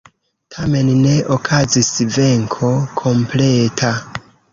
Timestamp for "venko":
2.15-2.71